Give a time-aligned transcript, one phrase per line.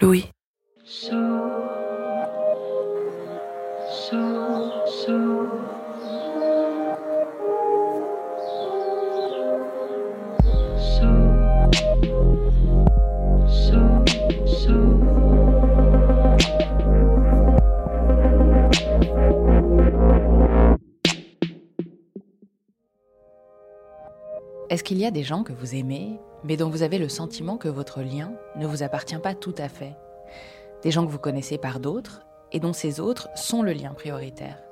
[0.00, 0.30] Louis.
[24.70, 27.56] Est-ce qu'il y a des gens que vous aimez, mais dont vous avez le sentiment
[27.56, 29.96] que votre lien ne vous appartient pas tout à fait?
[30.84, 34.62] Des gens que vous connaissez par d'autres, et dont ces autres sont le lien prioritaire.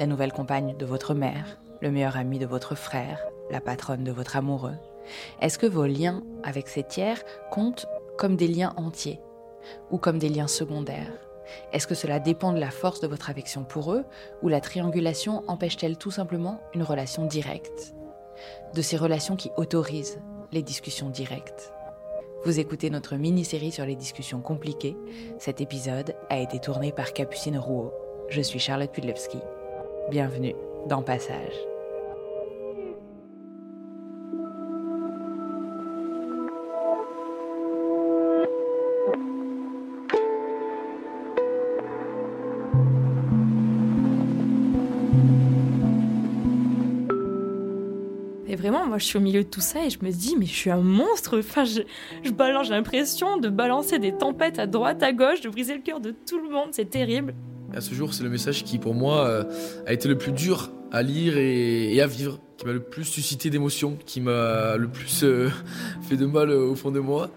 [0.00, 4.10] La nouvelle compagne de votre mère, le meilleur ami de votre frère, la patronne de
[4.10, 4.74] votre amoureux.
[5.40, 7.22] Est-ce que vos liens avec ces tiers
[7.52, 9.20] comptent comme des liens entiers
[9.92, 11.12] ou comme des liens secondaires?
[11.72, 14.04] Est-ce que cela dépend de la force de votre affection pour eux
[14.42, 17.94] ou la triangulation empêche-t-elle tout simplement une relation directe?
[18.74, 20.20] De ces relations qui autorisent
[20.52, 21.72] les discussions directes
[22.44, 24.96] vous écoutez notre mini-série sur les discussions compliquées.
[25.38, 27.92] Cet épisode a été tourné par Capucine Rouault.
[28.28, 29.38] Je suis Charlotte Pudlewski.
[30.10, 30.54] Bienvenue
[30.86, 31.67] dans Passage.
[48.98, 50.80] Je suis au milieu de tout ça et je me dis, mais je suis un
[50.80, 51.38] monstre.
[51.38, 55.74] Enfin, je, balance, j'ai l'impression de balancer des tempêtes à droite, à gauche, de briser
[55.74, 56.68] le cœur de tout le monde.
[56.72, 57.34] C'est terrible.
[57.74, 59.44] À ce jour, c'est le message qui, pour moi, euh,
[59.86, 63.04] a été le plus dur à lire et, et à vivre, qui m'a le plus
[63.04, 65.48] suscité d'émotions, qui m'a le plus euh,
[66.02, 67.30] fait de mal euh, au fond de moi.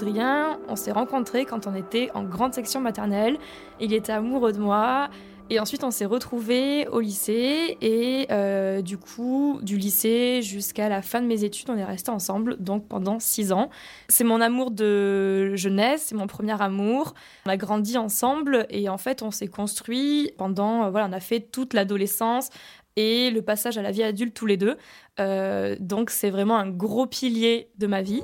[0.00, 3.36] Adrien, on s'est rencontrés quand on était en grande section maternelle.
[3.80, 5.10] Il était amoureux de moi.
[5.50, 7.76] Et ensuite, on s'est retrouvés au lycée.
[7.82, 12.10] Et euh, du coup, du lycée jusqu'à la fin de mes études, on est restés
[12.10, 13.68] ensemble, donc pendant six ans.
[14.08, 17.12] C'est mon amour de jeunesse, c'est mon premier amour.
[17.44, 20.84] On a grandi ensemble et en fait, on s'est construit pendant.
[20.84, 22.48] euh, voilà, on a fait toute l'adolescence
[22.96, 24.78] et le passage à la vie adulte tous les deux.
[25.18, 28.22] Euh, donc, c'est vraiment un gros pilier de ma vie.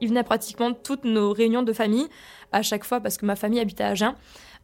[0.00, 2.06] Il venait pratiquement toutes nos réunions de famille
[2.52, 4.14] à chaque fois parce que ma famille habitait à Agen.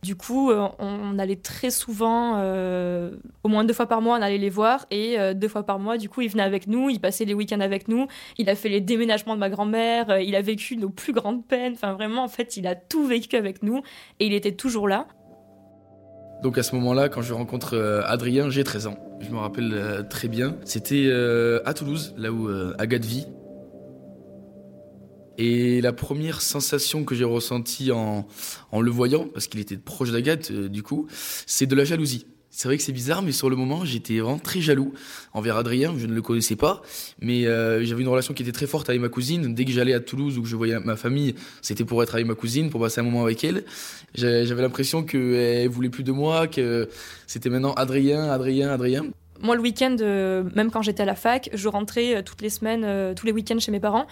[0.02, 4.22] Du coup, euh, on allait très souvent, euh, au moins deux fois par mois, on
[4.22, 6.90] allait les voir et euh, deux fois par mois, du coup, il venait avec nous,
[6.90, 10.36] il passait les week-ends avec nous, il a fait les déménagements de ma grand-mère, il
[10.36, 11.72] a vécu nos plus grandes peines.
[11.72, 13.82] Enfin, vraiment, en fait, il a tout vécu avec nous
[14.20, 15.06] et il était toujours là.
[16.42, 18.98] Donc à ce moment-là, quand je rencontre Adrien, j'ai 13 ans.
[19.20, 20.56] Je me rappelle très bien.
[20.64, 21.10] C'était
[21.64, 22.48] à Toulouse, là où
[22.78, 23.26] Agathe vit.
[25.38, 28.26] Et la première sensation que j'ai ressentie en,
[28.72, 31.06] en le voyant, parce qu'il était proche d'Agathe, euh, du coup,
[31.46, 32.26] c'est de la jalousie.
[32.56, 34.94] C'est vrai que c'est bizarre, mais sur le moment, j'étais vraiment très jaloux
[35.34, 35.92] envers Adrien.
[35.98, 36.80] Je ne le connaissais pas,
[37.20, 39.54] mais euh, j'avais une relation qui était très forte avec ma cousine.
[39.54, 42.26] Dès que j'allais à Toulouse ou que je voyais ma famille, c'était pour être avec
[42.26, 43.64] ma cousine, pour passer un moment avec elle.
[44.14, 46.88] J'avais l'impression qu'elle voulait plus de moi, que
[47.26, 49.04] c'était maintenant Adrien, Adrien, Adrien.
[49.42, 53.14] Moi, le week-end, euh, même quand j'étais à la fac, je rentrais toutes les semaines,
[53.14, 54.06] tous les week-ends chez mes parents.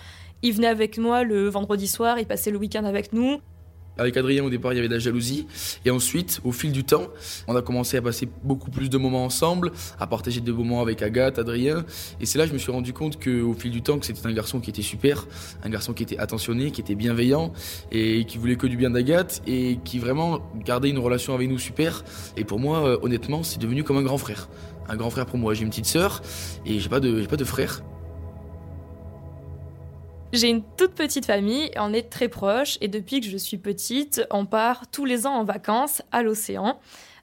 [0.44, 3.38] Il venait avec moi le vendredi soir, il passait le week-end avec nous.
[3.96, 5.46] Avec Adrien, au départ, il y avait de la jalousie.
[5.86, 7.06] Et ensuite, au fil du temps,
[7.48, 11.00] on a commencé à passer beaucoup plus de moments ensemble, à partager des moments avec
[11.00, 11.86] Agathe, Adrien.
[12.20, 14.26] Et c'est là que je me suis rendu compte qu'au fil du temps, que c'était
[14.26, 15.26] un garçon qui était super,
[15.62, 17.54] un garçon qui était attentionné, qui était bienveillant,
[17.90, 21.58] et qui voulait que du bien d'Agathe, et qui vraiment gardait une relation avec nous
[21.58, 22.04] super.
[22.36, 24.50] Et pour moi, euh, honnêtement, c'est devenu comme un grand frère.
[24.90, 25.54] Un grand frère pour moi.
[25.54, 26.20] J'ai une petite sœur,
[26.66, 27.82] et j'ai pas de, j'ai pas de frère.
[30.34, 34.26] J'ai une toute petite famille, on est très proches et depuis que je suis petite,
[34.32, 36.80] on part tous les ans en vacances à l'océan.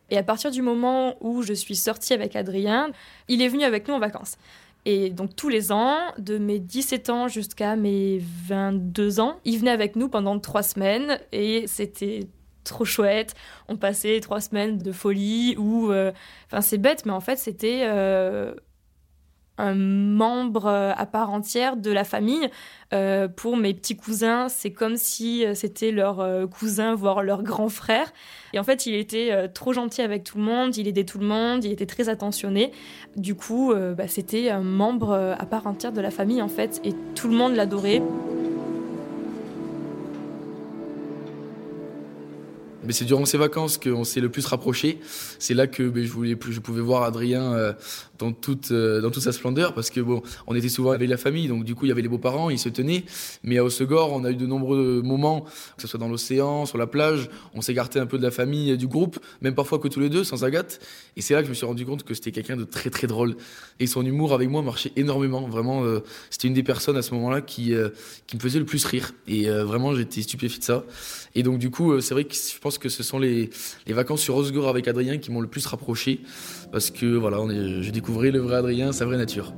[0.09, 2.89] Et à partir du moment où je suis sortie avec Adrien,
[3.27, 4.37] il est venu avec nous en vacances.
[4.85, 9.71] Et donc tous les ans, de mes 17 ans jusqu'à mes 22 ans, il venait
[9.71, 12.29] avec nous pendant trois semaines et c'était
[12.63, 13.35] trop chouette.
[13.67, 15.91] On passait trois semaines de folie ou...
[15.91, 16.13] Euh,
[16.45, 17.81] enfin c'est bête, mais en fait c'était...
[17.83, 18.53] Euh,
[19.61, 22.49] un membre euh, à part entière de la famille.
[22.93, 27.69] Euh, pour mes petits cousins, c'est comme si euh, c'était leur cousin, voire leur grand
[27.69, 28.11] frère.
[28.53, 31.25] Et en fait, il était trop gentil avec tout le monde, il aidait tout le
[31.25, 32.71] monde, il était très attentionné.
[33.15, 36.93] Du coup, bah, c'était un membre à part entière de la famille, en fait, et
[37.15, 38.01] tout le monde l'adorait.
[42.83, 44.99] Mais c'est durant ces vacances qu'on s'est le plus rapproché.
[45.39, 47.75] C'est là que ben, je, voulais, je pouvais voir Adrien
[48.21, 51.17] dans toute, euh, dans toute sa splendeur, parce que bon, on était souvent avec la
[51.17, 53.03] famille, donc du coup, il y avait les beaux-parents, ils se tenaient.
[53.43, 56.77] Mais à Osegor, on a eu de nombreux moments, que ce soit dans l'océan, sur
[56.77, 59.99] la plage, on s'écartait un peu de la famille, du groupe, même parfois que tous
[59.99, 60.79] les deux, sans Agathe.
[61.17, 63.07] Et c'est là que je me suis rendu compte que c'était quelqu'un de très très
[63.07, 63.35] drôle.
[63.79, 65.47] Et son humour avec moi marchait énormément.
[65.47, 65.99] Vraiment, euh,
[66.29, 67.89] c'était une des personnes à ce moment-là qui, euh,
[68.27, 69.13] qui me faisait le plus rire.
[69.27, 70.83] Et vraiment, j'étais stupéfait de ça.
[71.33, 73.49] Et donc, du coup, c'est vrai que je pense que ce sont les,
[73.87, 76.21] les vacances sur Osegor avec Adrien qui m'ont le plus rapproché.
[76.71, 79.53] Parce que voilà, on est, je découvre le vrai Adrien, sa vraie nature.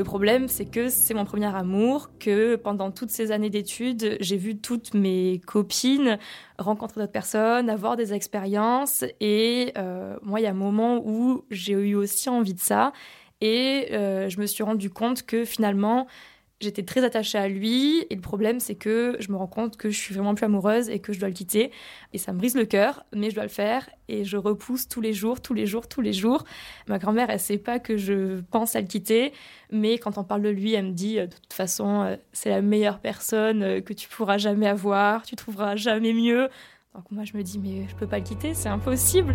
[0.00, 4.38] Le problème, c'est que c'est mon premier amour, que pendant toutes ces années d'études, j'ai
[4.38, 6.16] vu toutes mes copines
[6.58, 9.04] rencontrer d'autres personnes, avoir des expériences.
[9.20, 12.92] Et euh, moi, il y a un moment où j'ai eu aussi envie de ça.
[13.42, 16.06] Et euh, je me suis rendu compte que finalement,
[16.60, 19.88] J'étais très attachée à lui et le problème c'est que je me rends compte que
[19.88, 21.70] je suis vraiment plus amoureuse et que je dois le quitter
[22.12, 25.00] et ça me brise le cœur mais je dois le faire et je repousse tous
[25.00, 26.44] les jours, tous les jours, tous les jours.
[26.86, 29.32] Ma grand-mère elle sait pas que je pense à le quitter
[29.72, 32.60] mais quand on parle de lui elle me dit de toute façon euh, c'est la
[32.60, 36.50] meilleure personne euh, que tu pourras jamais avoir, tu trouveras jamais mieux.
[36.94, 39.34] Donc moi je me dis mais je peux pas le quitter, c'est impossible.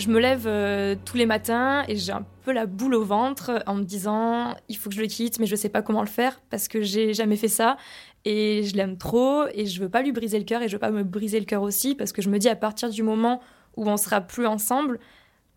[0.00, 3.62] Je me lève euh, tous les matins et j'ai un peu la boule au ventre
[3.66, 6.08] en me disant il faut que je le quitte, mais je sais pas comment le
[6.08, 7.76] faire parce que j'ai jamais fait ça
[8.24, 10.78] et je l'aime trop et je veux pas lui briser le cœur et je veux
[10.78, 13.42] pas me briser le cœur aussi parce que je me dis à partir du moment
[13.76, 15.00] où on sera plus ensemble,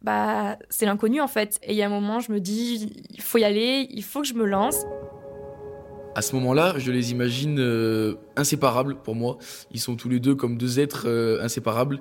[0.02, 1.58] bah c'est l'inconnu en fait.
[1.64, 4.24] Et il y a un moment, je me dis il faut y aller, il faut
[4.24, 4.84] que je me lance.
[6.16, 9.38] À ce moment-là, je les imagine euh, inséparables pour moi.
[9.72, 12.00] Ils sont tous les deux comme deux êtres euh, inséparables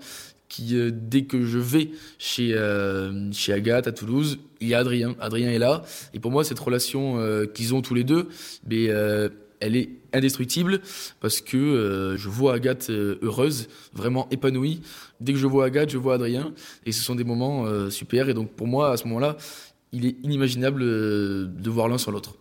[0.60, 5.14] euh, dès que je vais chez, euh, chez Agathe à Toulouse, il y a Adrien.
[5.20, 5.82] Adrien est là.
[6.14, 8.28] Et pour moi, cette relation euh, qu'ils ont tous les deux,
[8.68, 10.80] elle est indestructible
[11.20, 14.82] parce que je vois Agathe heureuse, vraiment épanouie.
[15.20, 16.52] Dès que je vois Agathe, je vois Adrien.
[16.84, 18.28] Et ce sont des moments super.
[18.28, 19.36] Et donc pour moi, à ce moment-là,
[19.92, 22.36] il est inimaginable de voir l'un sans l'autre.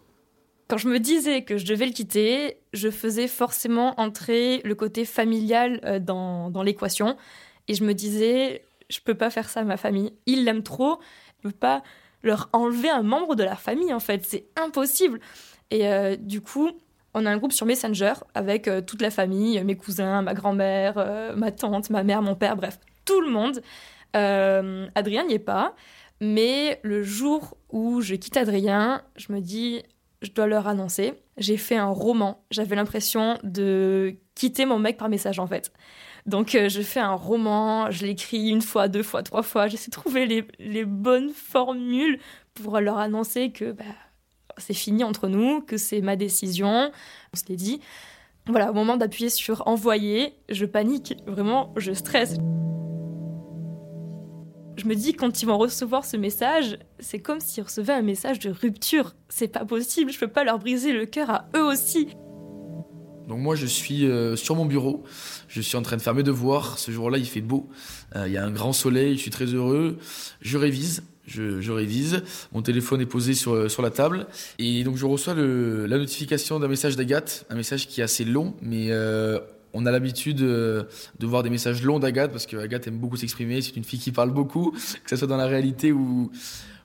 [0.68, 5.06] Quand je me disais que je devais le quitter, je faisais forcément entrer le côté
[5.06, 7.18] familial dans l'équation.
[7.68, 10.14] Et je me disais, je peux pas faire ça à ma famille.
[10.26, 11.00] Ils l'aiment trop,
[11.38, 11.84] je peux pas
[12.24, 15.20] leur enlever un membre de la famille en fait, c'est impossible.
[15.72, 16.70] Et euh, du coup,
[17.14, 20.96] on a un groupe sur Messenger avec euh, toute la famille, mes cousins, ma grand-mère,
[20.98, 23.62] euh, ma tante, ma mère, mon père, bref, tout le monde.
[24.14, 25.74] Adrien n'y est pas,
[26.20, 29.84] mais le jour où je quitte Adrien, je me dis,
[30.22, 31.14] je dois leur annoncer.
[31.38, 32.44] J'ai fait un roman.
[32.52, 35.72] J'avais l'impression de quitter mon mec par message en fait.
[36.26, 39.88] Donc euh, je fais un roman, je l'écris une fois, deux fois, trois fois, j'essaie
[39.88, 40.26] de trouver
[40.60, 42.20] les, bonnes formules
[42.54, 43.84] pour leur annoncer que bah,
[44.58, 46.92] c'est fini entre nous, que c'est ma décision,
[47.34, 47.82] on se l'est dit.
[48.48, 52.38] Voilà, au moment d'appuyer sur envoyer, je panique, vraiment, je stresse.
[54.78, 58.40] Je me dis quand ils vont recevoir ce message, c'est comme s'ils recevaient un message
[58.40, 59.14] de rupture.
[59.30, 62.16] C'est pas possible, je peux pas leur briser le cœur à eux aussi.
[63.32, 65.06] Donc moi je suis euh, sur mon bureau,
[65.48, 67.70] je suis en train de faire mes devoirs, ce jour-là il fait beau,
[68.18, 69.98] euh, il y a un grand soleil, je suis très heureux,
[70.42, 74.28] je révise, je, révise, mon téléphone est posé sur, euh, sur la table,
[74.60, 78.54] et donc je reçois la notification d'un message d'Agathe, un message qui est assez long,
[78.62, 78.90] mais
[79.74, 80.88] on a l'habitude de
[81.22, 84.32] voir des messages longs d'Agathe, parce qu'Agathe aime beaucoup s'exprimer, c'est une fille qui parle
[84.32, 86.32] beaucoup, que ce soit dans la réalité ou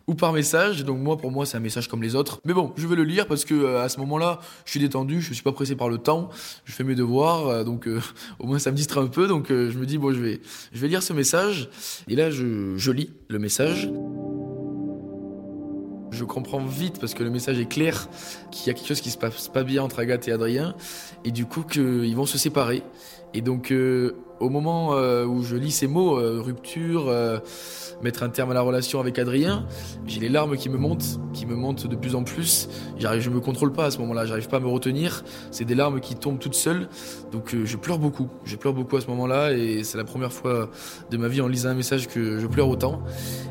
[0.07, 0.85] ou par message.
[0.85, 2.41] Donc moi, pour moi, c'est un message comme les autres.
[2.45, 5.21] Mais bon, je vais le lire parce que euh, à ce moment-là, je suis détendu,
[5.21, 6.31] je suis pas pressé par le temps,
[6.65, 8.01] je fais mes devoirs, euh, donc euh,
[8.39, 9.27] au moins ça me distrait un peu.
[9.27, 10.41] Donc je me dis bon, je vais,
[10.73, 11.69] je vais lire ce message.
[12.09, 13.91] Et là, je, je lis le message.
[16.13, 18.09] Je comprends vite parce que le message est clair
[18.51, 20.75] qu'il y a quelque chose qui se passe pas bien entre Agathe et Adrien
[21.25, 22.83] et du coup qu'ils vont se séparer.
[23.35, 23.73] Et donc
[24.39, 27.39] Au moment euh, où je lis ces mots, euh, rupture, euh,
[28.03, 29.65] mettre un terme à la relation avec Adrien,
[30.07, 32.69] j'ai les larmes qui me montent, qui me montent de plus en plus.
[32.99, 35.25] Je me contrôle pas à ce moment-là, j'arrive pas à me retenir.
[35.51, 36.89] C'est des larmes qui tombent toutes seules,
[37.33, 38.29] donc je pleure beaucoup.
[38.45, 40.69] Je pleure beaucoup à ce moment-là et c'est la première fois
[41.11, 43.01] de ma vie en lisant un message que je pleure autant.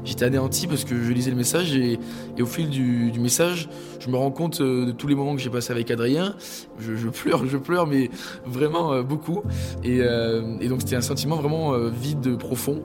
[0.03, 1.98] J'étais anéanti parce que je lisais le message et,
[2.39, 5.72] au fil du, message, je me rends compte de tous les moments que j'ai passés
[5.72, 6.36] avec Adrien.
[6.77, 8.12] Je, pleure, je pleure, mais
[8.46, 9.41] vraiment beaucoup.
[9.84, 12.84] Et, et donc c'était un sentiment vraiment euh, vide, profond.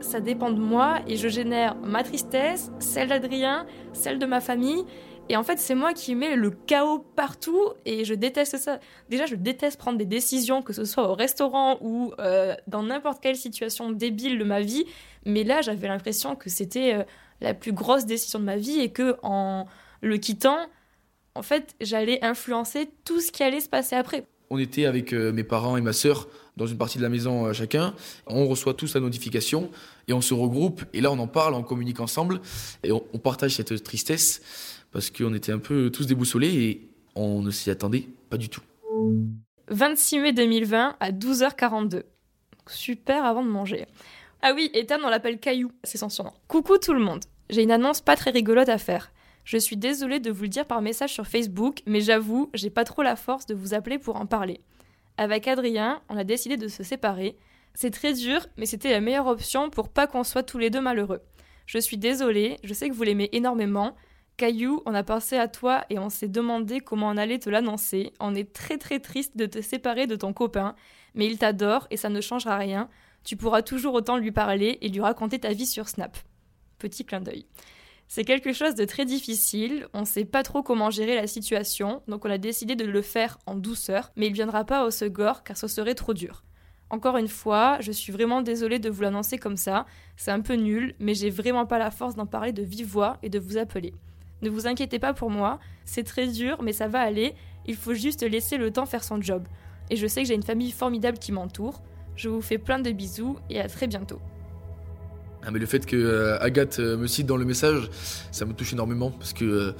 [0.00, 4.84] Ça dépend de moi et je génère ma tristesse, celle d'Adrien, celle de ma famille.
[5.28, 8.80] Et en fait, c'est moi qui mets le chaos partout et je déteste ça.
[9.10, 13.20] Déjà, je déteste prendre des décisions, que ce soit au restaurant ou euh, dans n'importe
[13.20, 14.86] quelle situation débile de ma vie.
[15.26, 17.02] Mais là, j'avais l'impression que c'était euh,
[17.42, 19.66] la plus grosse décision de ma vie et que en
[20.00, 20.58] le quittant,
[21.34, 24.24] en fait, j'allais influencer tout ce qui allait se passer après.
[24.50, 27.46] On était avec euh, mes parents et ma sœur dans une partie de la maison
[27.46, 27.94] euh, chacun.
[28.26, 29.70] On reçoit tous la notification
[30.08, 30.84] et on se regroupe.
[30.92, 32.40] Et là, on en parle, on communique ensemble
[32.82, 34.40] et on, partage cette tristesse
[34.90, 38.62] parce qu'on était un peu tous déboussolés et on ne s'y attendait pas du tout.
[39.68, 42.02] 26 mai 2020 à 12h42.
[42.66, 43.86] Super avant de manger.
[44.42, 46.32] Ah oui, Ethan, on l'appelle Caillou, c'est son surnom.
[46.46, 47.24] Coucou tout le monde.
[47.50, 49.10] J'ai une annonce pas très rigolote à faire.
[49.48, 52.84] Je suis désolée de vous le dire par message sur Facebook, mais j'avoue, j'ai pas
[52.84, 54.60] trop la force de vous appeler pour en parler.
[55.16, 57.34] Avec Adrien, on a décidé de se séparer.
[57.72, 60.82] C'est très dur, mais c'était la meilleure option pour pas qu'on soit tous les deux
[60.82, 61.22] malheureux.
[61.64, 63.96] Je suis désolée, je sais que vous l'aimez énormément.
[64.36, 68.12] Caillou, on a pensé à toi et on s'est demandé comment on allait te l'annoncer.
[68.20, 70.74] On est très très triste de te séparer de ton copain,
[71.14, 72.90] mais il t'adore et ça ne changera rien.
[73.24, 76.18] Tu pourras toujours autant lui parler et lui raconter ta vie sur Snap.
[76.78, 77.46] Petit clin d'œil.
[78.10, 82.02] C'est quelque chose de très difficile, on ne sait pas trop comment gérer la situation,
[82.08, 85.34] donc on a décidé de le faire en douceur, mais il viendra pas au second
[85.44, 86.42] car ce serait trop dur.
[86.88, 89.84] Encore une fois, je suis vraiment désolée de vous l'annoncer comme ça,
[90.16, 93.18] c'est un peu nul, mais j'ai vraiment pas la force d'en parler de vive voix
[93.22, 93.92] et de vous appeler.
[94.40, 97.34] Ne vous inquiétez pas pour moi, c'est très dur, mais ça va aller,
[97.66, 99.46] il faut juste laisser le temps faire son job.
[99.90, 101.82] Et je sais que j'ai une famille formidable qui m'entoure.
[102.16, 104.20] Je vous fais plein de bisous et à très bientôt.
[105.48, 107.88] Ah, mais le fait que euh, Agathe euh, me cite dans le message,
[108.32, 109.72] ça me touche énormément parce que euh,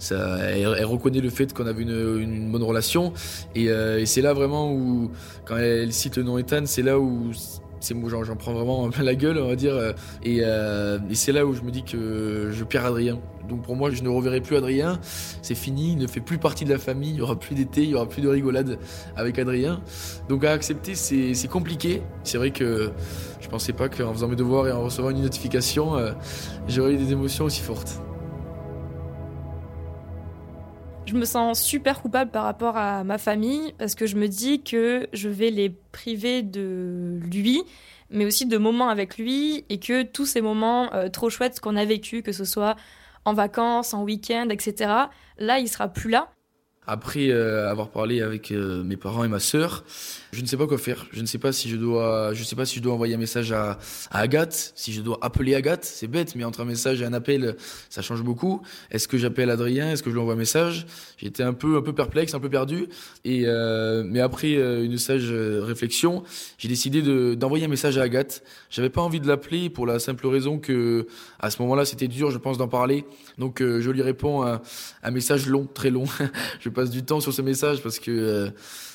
[0.00, 3.12] ça, elle, reconnaît le fait qu'on avait une, bonne relation.
[3.54, 3.68] Et,
[4.04, 5.12] c'est là vraiment où
[5.44, 7.30] quand elle, cite le nom Ethan, c'est là où
[7.82, 9.74] c'est moi j'en prends vraiment la gueule on va dire
[10.22, 13.90] et, et c'est là où je me dis que je perds Adrien donc pour moi,
[13.90, 14.98] je ne reverrai plus Adrien.
[15.42, 17.10] C'est fini, il ne fait plus partie de la famille.
[17.10, 18.78] Il n'y aura plus d'été, il n'y aura plus de rigolade
[19.16, 19.80] avec Adrien.
[20.28, 22.02] Donc à accepter, c'est compliqué.
[22.24, 22.92] C'est vrai que
[23.40, 26.12] je ne pensais pas qu'en faisant mes devoirs et en recevant une notification, euh,
[26.68, 28.00] j'aurais eu des émotions aussi fortes.
[31.12, 34.62] Je me sens super coupable par rapport à ma famille parce que je me dis
[34.62, 37.64] que je vais les priver de lui
[38.08, 41.76] mais aussi de moments avec lui et que tous ces moments euh, trop chouettes qu'on
[41.76, 42.76] a vécu, que ce soit
[43.26, 44.90] en vacances, en week-end, etc.
[45.36, 46.32] Là, il sera plus là.
[46.84, 49.84] Après euh, avoir parlé avec euh, mes parents et ma sœur,
[50.32, 51.06] je ne sais pas quoi faire.
[51.12, 53.18] Je ne sais pas si je dois, je sais pas si je dois envoyer un
[53.18, 53.78] message à,
[54.10, 55.84] Agathe, si je dois appeler Agathe.
[55.84, 57.54] C'est bête, mais entre un message et un appel,
[57.88, 58.62] ça change beaucoup.
[58.90, 59.92] Est-ce que j'appelle Adrien?
[59.92, 60.86] Est-ce que je lui envoie un message?
[61.18, 62.88] J'étais un peu, un peu perplexe, un peu perdu.
[63.24, 66.24] Et euh, mais après une sage réflexion,
[66.58, 67.00] j'ai décidé
[67.36, 68.42] d'envoyer un message à Agathe.
[68.70, 71.06] J'avais pas envie de l'appeler pour la simple raison que
[71.38, 73.04] à ce moment-là, c'était dur, je pense, d'en parler.
[73.38, 74.60] Donc je lui réponds un,
[75.04, 76.06] un message long, très long.
[76.72, 78.50] passe du temps sur ce message parce que euh,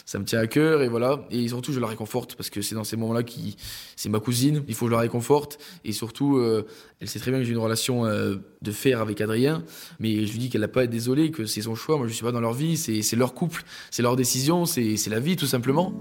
[0.05, 1.25] ça me tient à cœur et voilà.
[1.31, 3.57] Et surtout, je la réconforte parce que c'est dans ces moments-là qui,
[3.95, 5.59] c'est ma cousine, il faut que je la réconforte.
[5.85, 6.65] Et surtout, euh,
[6.99, 9.63] elle sait très bien que j'ai une relation euh, de fer avec Adrien,
[9.99, 11.97] mais je lui dis qu'elle n'a pas à être désolée, que c'est son choix.
[11.97, 15.19] Moi, je suis pas dans leur vie, c'est leur couple, c'est leur décision, c'est la
[15.19, 15.93] vie tout simplement.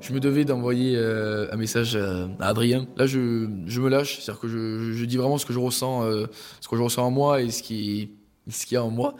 [0.00, 2.86] Je me devais d'envoyer un message à, Adrien.
[2.96, 6.02] Là, je, je me lâche, c'est-à-dire que je, je, dis vraiment ce que je ressens,
[6.60, 8.10] ce que je ressens en moi et ce qui
[8.48, 9.14] ce qu'il y a en moi.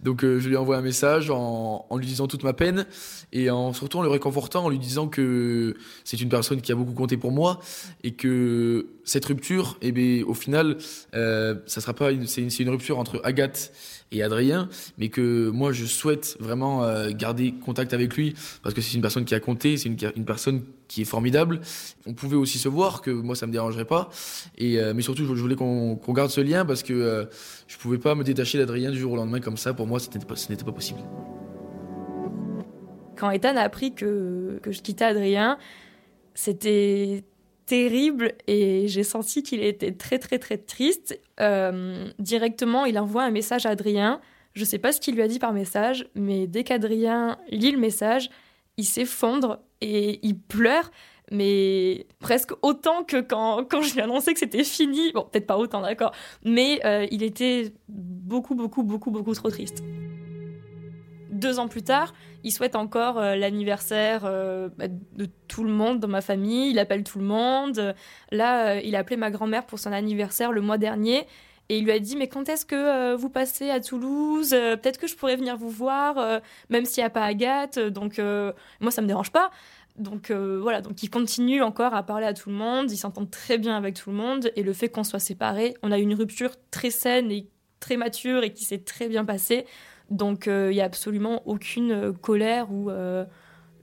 [0.00, 2.86] Donc euh, je lui envoie un message en, lui disant toute ma peine
[3.32, 6.74] et en surtout en le réconfortant, en lui disant que c'est une personne qui a
[6.74, 7.60] beaucoup compté pour moi
[8.04, 10.76] et que cette rupture, eh bien, au final,
[11.14, 13.72] euh, ça sera pas c'est une, une, rupture entre Agathe
[14.12, 14.68] et Adrien,
[14.98, 19.02] mais que moi je souhaite vraiment euh, garder contact avec lui parce que c'est une
[19.02, 21.60] personne qui a compté, c'est une, une, personne qui est formidable.
[22.06, 24.08] On pouvait aussi se voir, que moi ça me dérangerait pas,
[24.56, 27.26] et euh, mais surtout je voulais qu'on garde ce lien parce que euh,
[27.66, 29.74] je pouvais pas me détacher d'Adrien du jour au lendemain comme ça.
[29.74, 31.00] Pour moi, ce n'était pas, pas possible.
[33.16, 35.58] Quand Ethan a appris que, que je quittais Adrien,
[36.34, 37.24] c'était
[37.66, 41.20] terrible et j'ai senti qu'il était très très très triste.
[41.40, 44.20] Euh, directement, il envoie un message à Adrien.
[44.54, 47.78] Je sais pas ce qu'il lui a dit par message, mais dès qu'Adrien lit le
[47.78, 48.30] message,
[48.78, 50.90] il s'effondre et il pleure,
[51.30, 55.12] mais presque autant que quand, quand je lui ai annoncé que c'était fini.
[55.12, 56.12] Bon, peut-être pas autant, d'accord,
[56.44, 59.82] mais euh, il était beaucoup, beaucoup, beaucoup, beaucoup trop triste.
[61.30, 66.00] Deux ans plus tard, il souhaite encore euh, l'anniversaire euh, bah, de tout le monde
[66.00, 66.70] dans ma famille.
[66.70, 67.94] Il appelle tout le monde.
[68.32, 71.26] Là, il a appelé ma grand-mère pour son anniversaire le mois dernier.
[71.68, 74.50] Et il lui a dit, mais quand est-ce que vous passez à Toulouse?
[74.50, 77.78] Peut-être que je pourrais venir vous voir, même s'il n'y a pas Agathe.
[77.78, 78.18] Donc,
[78.80, 79.50] moi, ça me dérange pas.
[79.96, 83.58] Donc voilà, donc il continue encore à parler à tout le monde, il s'entend très
[83.58, 86.14] bien avec tout le monde, et le fait qu'on soit séparés, on a eu une
[86.14, 87.48] rupture très saine et
[87.80, 89.66] très mature et qui s'est très bien passée.
[90.08, 92.92] Donc il n'y a absolument aucune colère ou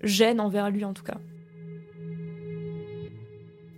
[0.02, 1.18] gêne envers lui en tout cas.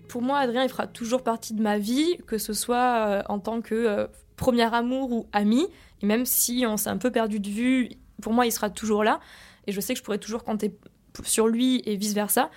[0.07, 3.61] Pour moi, Adrien, il fera toujours partie de ma vie, que ce soit en tant
[3.61, 5.67] que premier amour ou ami,
[6.01, 7.89] et même si on s'est un peu perdu de vue,
[8.21, 9.19] pour moi, il sera toujours là.
[9.65, 10.77] Et je sais que je pourrais toujours compter
[11.23, 12.49] sur lui et vice-versa.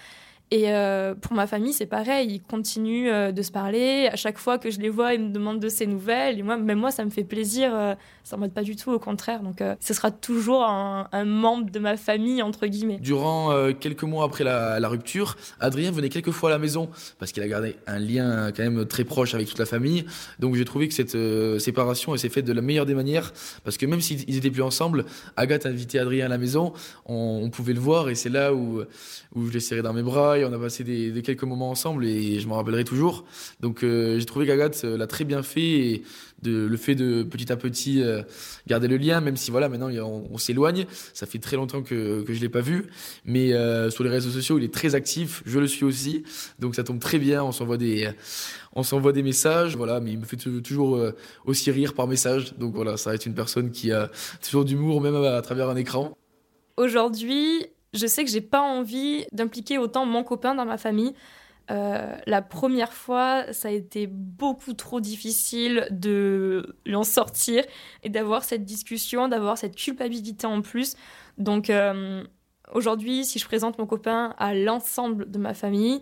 [0.52, 2.28] Et euh, pour ma famille, c'est pareil.
[2.28, 4.08] Ils continuent euh, de se parler.
[4.12, 6.40] À chaque fois que je les vois, ils me demandent de ces nouvelles.
[6.40, 7.70] Et moi, même moi, ça me fait plaisir.
[7.72, 9.42] Euh, ça m'en pas du tout, au contraire.
[9.42, 12.98] Donc, ce sera toujours un, membre de ma famille, entre guillemets.
[13.00, 17.42] Durant quelques mois après la, rupture, Adrien venait quelques fois à la maison parce qu'il
[17.42, 20.04] a gardé un lien quand même très proche avec toute la famille.
[20.38, 21.16] Donc, j'ai trouvé que cette
[21.60, 23.32] séparation, s'est faite de la meilleure des manières.
[23.64, 26.72] Parce que même s'ils étaient plus ensemble, Agathe a invité Adrien à la maison.
[27.06, 28.10] On, on pouvait le voir.
[28.10, 28.82] Et c'est là où,
[29.34, 32.40] où je l'ai serré dans mes bras on a passé des, quelques moments ensemble et
[32.40, 33.24] je m'en rappellerai toujours.
[33.60, 36.02] Donc euh, j'ai trouvé qu'Agathe euh, l'a très bien fait et
[36.42, 38.22] de, le fait de petit à petit euh,
[38.66, 39.90] garder le lien, même si voilà maintenant
[40.30, 42.86] on, s'éloigne, ça fait très longtemps que, que je l'ai pas vu,
[43.26, 43.50] mais
[43.90, 46.24] sur les réseaux sociaux il est très actif, je le suis aussi,
[46.58, 48.08] donc ça tombe très bien, on s'envoie des
[48.72, 50.98] on s'envoie des messages, voilà, mais il me fait toujours
[51.44, 54.10] aussi rire par message, donc voilà, ça va être une personne qui a
[54.42, 56.16] toujours d'humour même à travers un écran.
[56.78, 61.14] Aujourd'hui, je sais que j'ai pas envie d'impliquer autant mon copain dans ma famille.
[61.70, 67.64] Euh, la première fois, ça a été beaucoup trop difficile de l'en sortir
[68.02, 70.96] et d'avoir cette discussion, d'avoir cette culpabilité en plus.
[71.38, 72.24] Donc euh,
[72.72, 76.00] aujourd'hui, si je présente mon copain à l'ensemble de ma famille,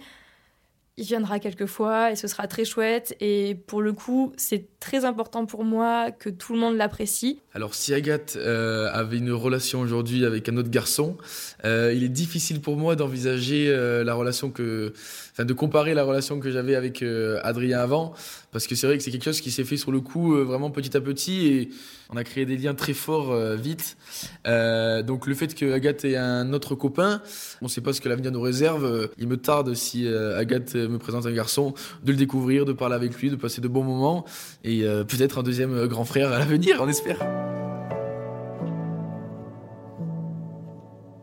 [0.99, 3.17] il viendra quelquefois et ce sera très chouette.
[3.21, 7.41] Et pour le coup, c'est très important pour moi que tout le monde l'apprécie.
[7.55, 11.17] Alors, si Agathe euh, avait une relation aujourd'hui avec un autre garçon,
[11.65, 14.93] euh, il est difficile pour moi d'envisager euh, la relation que,
[15.33, 17.05] enfin, de comparer la relation que j'avais avec
[17.43, 18.13] Adrien avant,
[18.51, 20.71] parce que c'est vrai que c'est quelque chose qui s'est fait sur le coup vraiment
[20.71, 21.71] petit à petit et
[22.11, 23.97] on a créé des liens très forts vite.
[24.45, 27.23] donc, le fait que Agathe ait un autre copain,
[27.61, 29.11] on ne sait pas ce que l'avenir nous réserve.
[29.19, 33.14] il me tarde si Agathe me présente un garçon, de le découvrir, de parler avec
[33.14, 34.24] lui, de passer de bons moments
[34.64, 37.18] et euh, peut-être un deuxième euh, grand frère à l'avenir, on espère.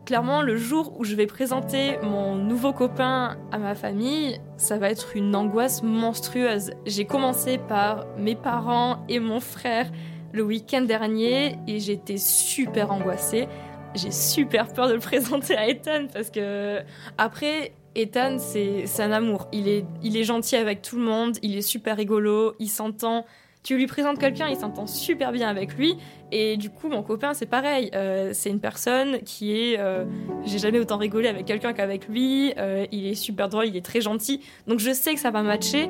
[0.06, 4.88] Clairement, le jour où je vais présenter mon nouveau copain à ma famille, ça va
[4.88, 6.70] être une angoisse monstrueuse.
[6.86, 9.90] J'ai commencé par mes parents et mon frère
[10.32, 13.48] le week-end dernier et j'étais super angoissée.
[13.96, 16.82] J'ai super peur de le présenter à Ethan parce que
[17.18, 19.48] après, Ethan, c'est un amour.
[19.52, 23.24] Il est, il est gentil avec tout le monde, il est super rigolo, il s'entend.
[23.62, 25.96] Tu lui présentes quelqu'un, il s'entend super bien avec lui.
[26.30, 27.90] Et du coup, mon copain, c'est pareil.
[27.94, 29.78] Euh, c'est une personne qui est.
[29.80, 30.04] Euh,
[30.44, 32.52] j'ai jamais autant rigolé avec quelqu'un qu'avec lui.
[32.58, 34.40] Euh, il est super drôle, il est très gentil.
[34.66, 35.88] Donc je sais que ça va matcher.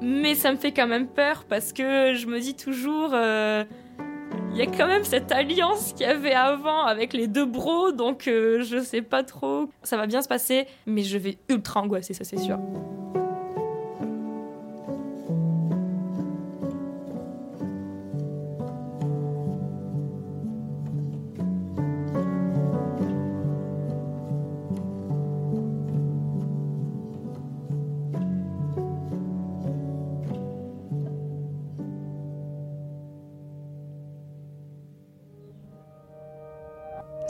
[0.00, 3.14] Mais ça me fait quand même peur parce que je me dis toujours
[4.52, 7.92] il y a quand même cette alliance qu'il y avait avant avec les deux bros,
[7.92, 9.68] donc euh, je sais pas trop.
[9.82, 12.58] Ça va bien se passer, mais je vais ultra angoisser, ça c'est sûr.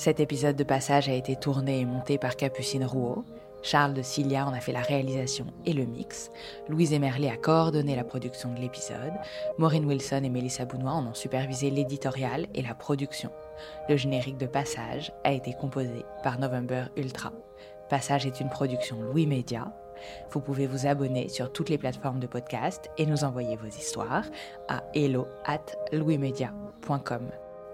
[0.07, 3.25] Cet épisode de passage a été tourné et monté par Capucine Rouault.
[3.65, 6.31] Charles de Cilia en a fait la réalisation et le mix.
[6.69, 9.13] Louise Emerlet a coordonné la production de l'épisode.
[9.59, 13.33] Maureen Wilson et Melissa Bounois en ont supervisé l'éditorial et la production.
[13.89, 17.33] Le générique de Passage a été composé par November Ultra.
[17.91, 19.73] Passage est une production Louis Média.
[20.31, 24.27] Vous pouvez vous abonner sur toutes les plateformes de podcast et nous envoyer vos histoires
[24.69, 27.29] à hello at louismedia.com.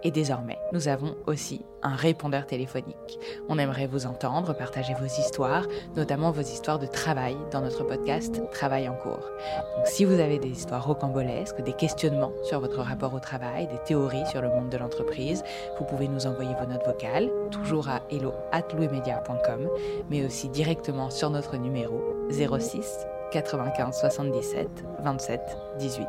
[0.05, 3.19] Et désormais, nous avons aussi un répondeur téléphonique.
[3.49, 8.41] On aimerait vous entendre, partager vos histoires, notamment vos histoires de travail dans notre podcast
[8.53, 9.31] Travail en cours.
[9.77, 13.79] Donc si vous avez des histoires rocambolesques, des questionnements sur votre rapport au travail, des
[13.85, 15.43] théories sur le monde de l'entreprise,
[15.79, 19.69] vous pouvez nous envoyer vos notes vocales, toujours à hello@louismedia.com,
[20.11, 24.69] mais aussi directement sur notre numéro 06 95 77
[25.01, 25.41] 27
[25.79, 26.07] 18.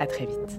[0.00, 0.58] À très vite.